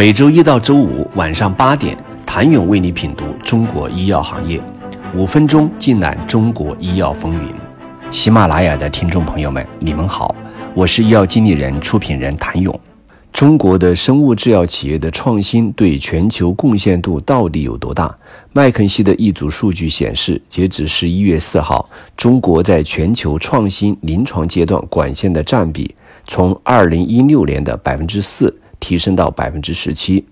[0.00, 4.58] 每周一到周五晚上八点，谭勇为你品读中国医药行业，
[5.14, 7.52] 五分钟尽览中国医药风云。
[8.10, 10.34] 喜马拉雅的听众朋友们，你们好，
[10.72, 12.80] 我是医药经理人、出品人谭勇。
[13.30, 18.16] 中国的生物制药企业的创新对全球贡献度到底有多大？
[18.54, 21.86] 麦肯锡的一组数据显示，截止十一月四号，
[22.16, 25.94] 中国在全球创新临床阶段管线的占比，
[26.26, 28.56] 从二零一六年的百分之四。
[28.80, 30.24] 提升到百分之十七，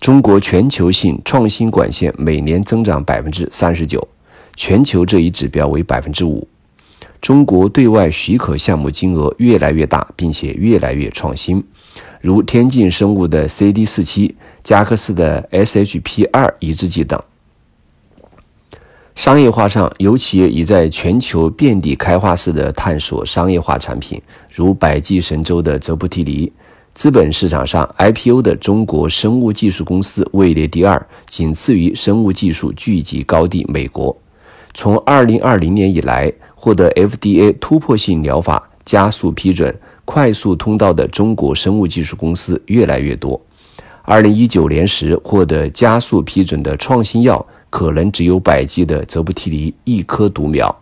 [0.00, 4.06] 中国全球性创新管线每年增长百分之三十九，
[4.54, 6.46] 全球这一指标为百分之五。
[7.20, 11.64] 中国对外许可项目金额越来越大，并且越来越创新，
[12.20, 17.20] 如天进生物的 CD 四七、加克斯的 SHP 二抑制剂等。
[19.16, 24.22] 商业化上，有企业已在全球遍地开花式的探索商业化产品，
[24.54, 26.52] 如百济神州的泽布提尼。
[26.98, 34.16] 资本市场上 IPO 的中国生物技术公司位列第二，仅次于生物技术聚集高地美国。
[34.74, 39.72] 从2020年以来，获得 FDA 突破性疗法加速批准
[40.04, 43.40] 快速通道的中国生物技术公司越来越多。
[44.06, 50.76] 2019年时获得加速批准的创新药，可能只有百济的泽布提尼一颗独苗。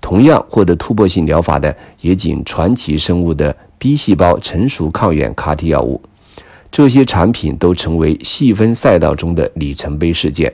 [0.00, 3.52] 同样获得突破性疗法的，也仅传奇生物的。
[3.78, 6.02] B 细胞成熟抗原 CAR-T 药物，
[6.70, 10.52] 这些产品都成为细分赛道中的里程碑事件。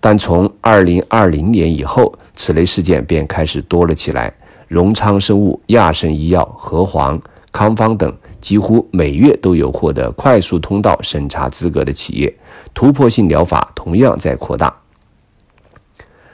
[0.00, 4.32] 但从2020年以后，此类事件便开始多了起来。
[4.68, 7.20] 荣昌生物、亚盛医药、和黄、
[7.52, 12.34] 康方等，几乎每月都有获得快速通道审查资格的企业。
[12.72, 14.74] 突破性疗法同样在扩大。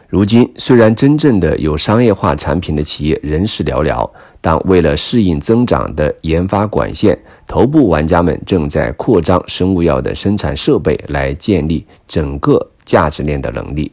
[0.09, 4.11] 如今，虽然真正的有商业化产品的企业仍是寥寥，
[4.41, 13.93] 但为了适应增长的研发管线，头部玩家们正在扩张生物药的生产设备，来建立整个价值链的能力，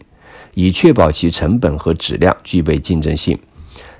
[0.54, 3.38] 以确保其成本和质量具备竞争性。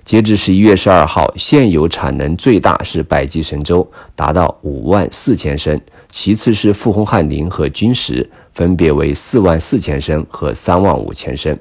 [0.06, 3.86] 截至十一月十二号，现有产能最大是百济神州，
[4.16, 5.78] 达到五万四千升，
[6.10, 11.60] 其次是富宏汉林和君实，分别为四万四千升和三万五千升。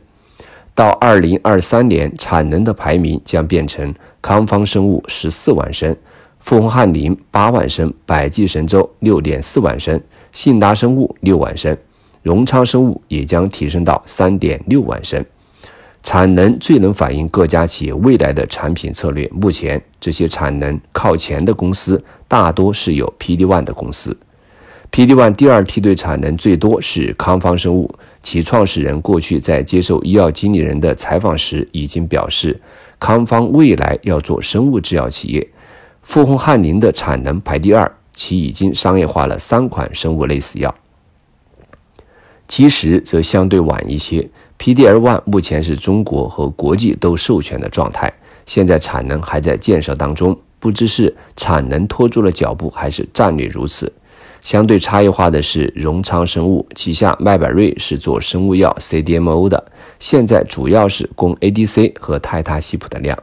[0.76, 5.96] 到二零二三年，产能的排名将变成康方生物十四万升，
[6.38, 9.98] 富宏汉林八万升，百济神州六点四万升，
[10.32, 11.74] 信达生物六万升，
[12.22, 15.24] 荣昌生物也将提升到三点六万升。
[16.02, 19.26] 产能最能反映各家企业未来的产品策略。
[19.32, 24.14] 目前，这些产能靠前的公司大多是有 PD-1 的公司。
[24.96, 27.86] PD-1 第二梯队产能最多是康方生物，
[28.22, 32.58] 其创始人过去在接受医药经理人的采访时已经表示，
[32.98, 35.46] 康方未来要做生物制药企业。
[36.00, 40.74] 富宏汉林的产能排第二，其已经商业化了三款生物类似药。
[42.48, 44.26] 其实则相对晚一些
[44.58, 48.10] ，PD-L1 目前是中国和国际都授权的状态，
[48.46, 53.92] 现在产能还在建设当中，不知是产能拖住了脚步，还是战略如此。
[54.46, 63.18] 相对差异化的是，荣昌生物旗下麦百瑞是做生物药 CDMO 的，现在主要是供 ADC 和泰塔西普的量。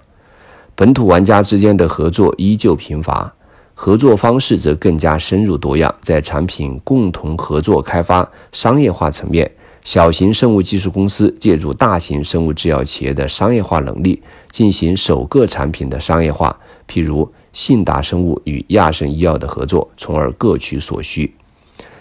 [0.75, 3.33] 本土玩家之间的合作依旧频乏，
[3.73, 5.95] 合作方式则更加深入多样。
[6.01, 9.49] 在产品共同合作开发、商业化层面，
[9.85, 17.31] 小型生物技术公司借助大型生物制药企业的商业化能力，进行首个产品的商业化，譬如。
[17.53, 21.33] 信达生物与亚盛医药的合作，从而各取所需。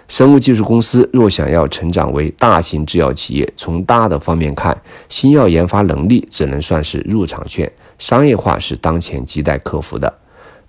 [0.09, 4.77] 生物技术公司若想要成长为大型制药企业，从大的方面看，
[5.09, 10.13] 新药研发能力只能算是入场券，商业化是当前亟待克服的。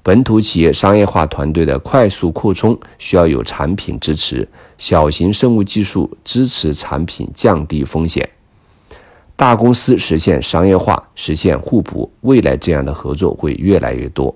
[0.02, 8.30] 本土企业商业化团队的快速扩充需要有产品支持，小型生物技术支持产品降低风险，
[9.36, 12.10] 大公司实现商业化，实现互补。
[12.22, 14.34] 未来这样的合作会越来越多。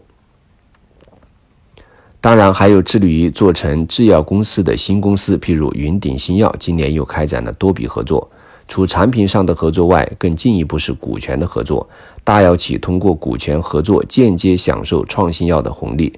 [2.27, 8.29] 当然，还有致力于做成制药公司的新公司，譬如云顶新药，今年又开展了多笔合作。
[8.67, 11.89] 除产品上的合作外，更进一步是股权的合作。
[12.25, 16.11] 大药企通过股权合作间接享受创新药的红利，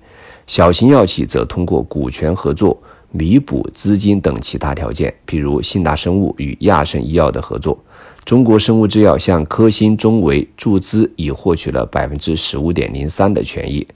[0.48, 2.76] 小型药企则通过股权合作
[3.12, 7.78] 弥补资金等其他条件，譬如信达生物与亚盛医药的合作。
[8.26, 13.88] 中国生物制药向科兴中维注资，已获取了百分之十五点零三的权益。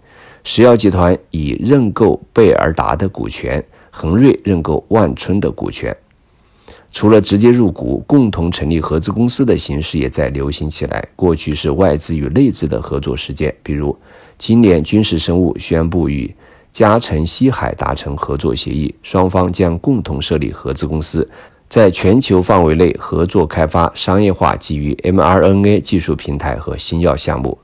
[0.45, 5.95] 石药集团已认购贝尔达的股权，恒瑞认购万春的股权。
[6.92, 11.04] 除了直接入股，共同成立合资公司的形式也在流行起来。
[11.16, 13.98] 过去是外资与内资的合作实践，比如
[14.38, 16.31] 今年君实生物宣布与
[16.74, 21.28] 嘉诚西海达成合作协议，双方将共同设立合资公司，
[21.69, 27.57] 在全球范围内合作开发商业化基于 mRNA 技术平台和新药项目。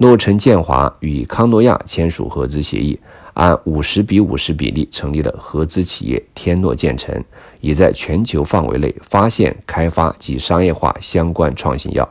[0.00, 2.96] 诺诚建华与康诺亚签署合资协议，
[3.34, 7.12] 按五十比五十比例成立了合资企业天诺健成，
[7.60, 12.08] 已在全球范围内发现、开发及商业化相关创新药。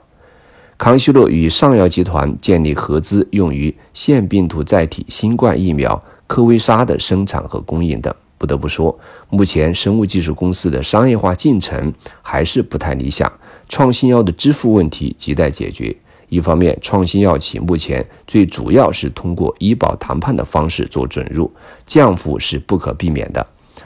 [0.77, 8.13] 康希诺与上药集团建立合资，用于腺病毒载体新冠疫苗科威莎的生产和供应等。
[8.37, 8.99] 不得不说，
[9.29, 11.91] 目前生物技术公司的商业化进程
[12.21, 13.31] 还是不太理想，
[13.69, 15.95] 创新药的支付问题亟待解决。
[16.29, 21.51] 一方面，创新药企目前最主要是通过医保谈判的方式做准入，
[21.85, 23.45] 降幅是不可避免的。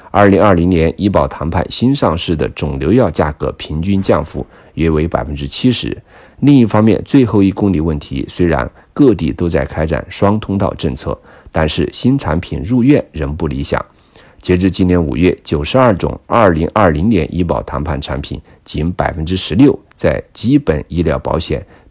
[0.10, 5.98] 二零二零年医保谈判新上市的肿瘤药价格平均降幅约为百分之七十。
[6.40, 11.18] 另一方面，最后一公里问题虽然各地都在开展双通道政策，
[11.52, 13.84] 但是新产品入院仍不理想。
[14.42, 21.66] 截至今年五月，九十二种二零二零年医保谈判产品，仅百分之十六在基本医疗保险。